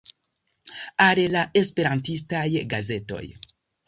[1.07, 3.21] Al la Esperantistaj Gazetoj.